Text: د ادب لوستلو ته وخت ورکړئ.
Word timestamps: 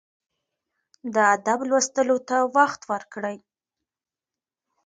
د 1.13 1.15
ادب 1.35 1.59
لوستلو 1.69 2.17
ته 2.29 2.37
وخت 2.55 2.81
ورکړئ. 2.91 3.37